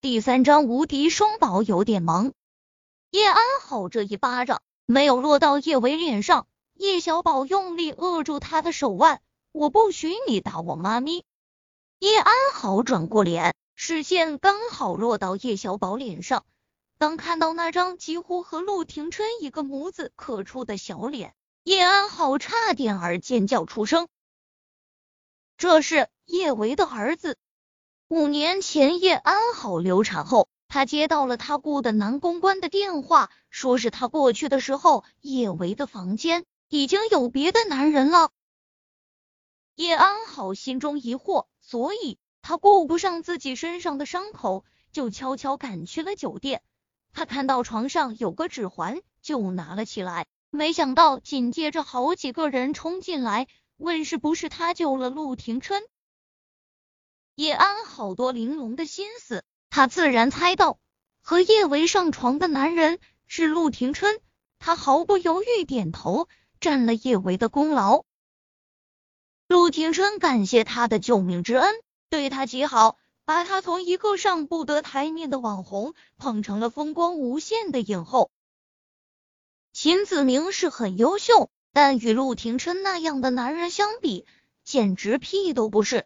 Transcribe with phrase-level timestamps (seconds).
[0.00, 2.32] 第三章无敌双宝有点萌。
[3.10, 9.20] 叶安好这一巴掌没有落到叶维脸上，叶小宝用力扼住他的手腕。
[9.50, 11.24] 我不许你打我妈咪！
[11.98, 16.46] 叶安好转过脸，视线刚好落到叶小宝脸上。
[16.96, 21.34] 当看到那张几乎和陆廷琛一个模子刻出的小脸，
[21.64, 24.06] 叶安好差点儿尖叫出声。
[25.56, 27.36] 这是叶维的儿子。
[28.10, 38.30] 五年前，叶安好流产后，他接到了他雇的男公关的电话，说是他过去的时候，叶维的房间已经有别的男人了。
[39.74, 46.62] 叶安好心中疑惑，所以他顾不上自己身上的伤口，就悄悄赶去了酒店。
[47.12, 55.82] 他看到床上有个指环，就拿了起来，没想到紧接着好几个人冲进来，问是不是他救了陆廷琛。
[57.38, 60.80] 叶安好多玲珑的心思，他自然猜到
[61.20, 62.98] 和叶维上床的男人
[63.28, 64.18] 是陆廷琛，
[64.58, 66.26] 他毫不犹豫点头，
[66.58, 68.02] 占了叶维的功劳。
[69.46, 71.76] 陆廷琛感谢他的救命之恩，
[72.10, 78.32] 对他极好，把他从一个上不得台面的网红捧成了风光无限的影后。
[79.72, 84.26] 秦子明是很优秀，但与陆廷琛那样的男人相比，
[84.64, 86.04] 简直屁都不是。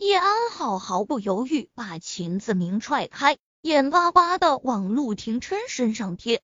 [0.00, 6.40] 叶安好毫不犹豫把秦子明踹开，眼巴巴的往陆廷琛身上贴。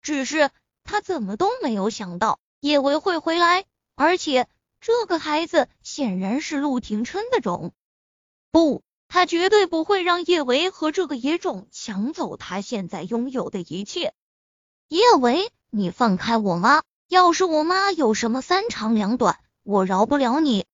[0.00, 0.50] 只是
[0.82, 4.48] 他怎么都没有想到叶维会回来，而且
[4.80, 7.74] 这个孩子显然是陆廷琛的种。
[8.50, 14.14] 不，他绝对不会让叶维和这个野种抢走他现在拥有的一切。
[14.88, 16.82] 叶维，你放开我妈！
[17.08, 20.64] 要是我妈有什么三长两短，我饶不了你。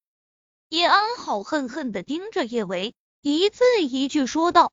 [0.72, 4.72] 叶安好恨恨的盯着叶维，一字一句说道。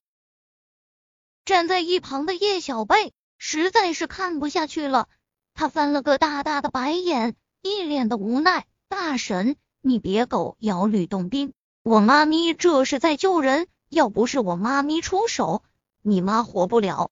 [1.44, 5.10] 站在一旁的叶小贝实在是看不下去了，
[5.54, 8.66] 他翻了个大大的白眼，一脸的无奈。
[8.88, 11.52] 大婶，你别狗咬吕洞宾，
[11.84, 15.64] 我妈咪这是在救人，要不是我妈咪出手，
[16.02, 17.12] 你妈活不了。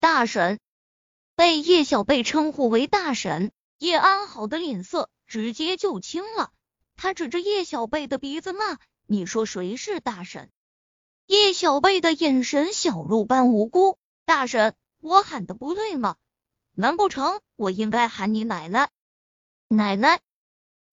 [0.00, 0.58] 大婶
[1.36, 6.50] 被叶小贝称呼为大婶，叶安好的脸色直接就青了。
[7.02, 8.78] 他指着叶小贝的鼻子骂
[9.08, 10.50] ：“你说谁是大婶？”
[11.26, 13.96] 叶小贝的眼神小鹿般无辜。
[14.26, 16.16] 大婶，我喊的不对吗？
[16.74, 18.90] 难不成我应该喊你奶奶？
[19.66, 20.20] 奶奶！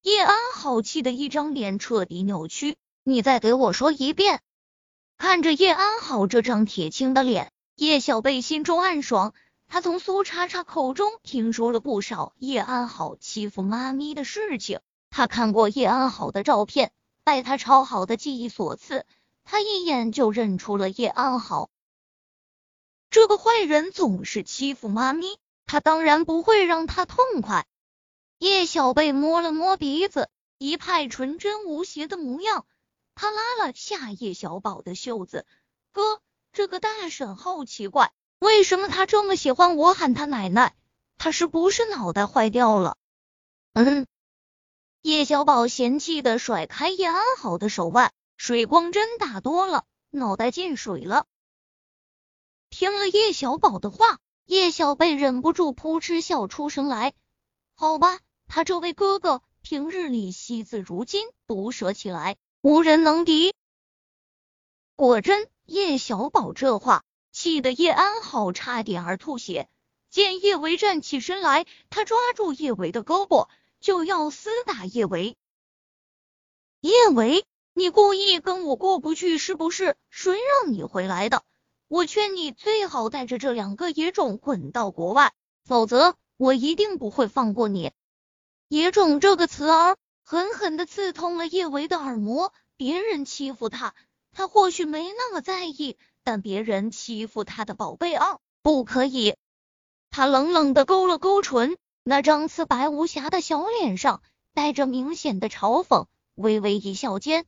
[0.02, 2.78] 叶安好气的一张脸彻底扭曲。
[3.04, 4.40] 你再给我说一遍！
[5.18, 9.34] 看着叶安好这张铁青的脸，叶小贝心中暗爽。
[9.68, 14.80] 他从苏叉叉口中听说了不少叶安好欺负妈咪的事情。
[15.18, 16.92] 他看过叶安好的照片，
[17.24, 19.04] 拜他超好的记忆所赐，
[19.46, 21.72] 他一眼就认出了叶安好。
[23.10, 27.66] 这个坏人总是欺负妈咪，他当然不会让他痛快。
[28.38, 30.30] 叶小贝摸了摸鼻子，
[30.60, 32.68] 一派纯真无邪的模样。
[33.16, 35.48] 他拉了下叶小宝的袖子
[35.94, 36.22] ：“哥，
[36.54, 40.76] 这个大婶好奇怪，为什么他这么喜欢我喊他奶奶？
[41.18, 42.98] 他是不是脑袋坏掉了？”
[43.74, 44.06] 嗯。
[45.02, 51.26] 叶小宝嫌弃的甩开叶安好的手腕，水光针打多了，脑袋进水了。
[52.70, 57.14] 听了叶小宝的话，叶小贝忍不住扑哧笑出声来。
[57.76, 63.54] 好吧，他这位哥哥平日里惜字如金，毒舌起来无人能敌。
[64.96, 69.70] 果真，叶小宝这话气得叶安好差点儿吐血。
[70.10, 73.48] 见叶维站起身来，他抓住叶维的胳膊。
[73.80, 75.38] 就要厮打叶维，
[76.82, 79.96] 叶维，你故意跟我过不去是不是？
[80.10, 81.44] 谁让你回来的？
[81.88, 85.34] 我劝你最好带着这两个野种滚到国外，
[85.64, 87.92] 否则我一定不会放过你。
[88.68, 92.54] 野种这个词儿狠狠的刺痛了叶维的耳膜。
[92.76, 93.96] 别人欺负他，
[94.34, 99.36] 他或许没那么在意，但别人欺负他的宝贝二不可以。
[100.10, 101.78] 他冷冷的勾了勾唇。
[102.10, 104.22] 那张瓷白无瑕的小脸上
[104.54, 106.06] 带着明显的嘲讽，
[106.36, 107.46] 微微一笑间，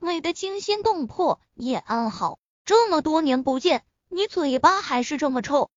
[0.00, 1.40] 美得惊心动魄。
[1.54, 5.70] 叶安好，这么多年不见，你嘴巴还是这么臭。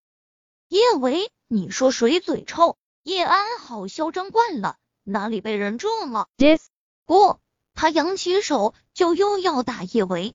[0.68, 2.75] 叶维，你说谁嘴臭？
[3.03, 6.59] 叶安好嚣张惯了，哪里被人这么 dis
[7.06, 7.39] 过？
[7.75, 10.33] 他扬起手就又要打叶维。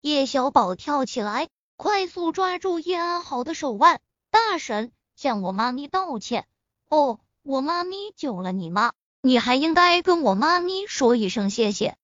[0.00, 4.00] 叶小宝跳起来，快速抓住叶安好的手腕，
[4.30, 4.90] 大婶。
[5.16, 6.46] 向我妈咪道歉
[6.88, 8.92] 哦，我妈咪救了你妈，
[9.22, 11.96] 你还应该跟我妈咪说一声谢谢。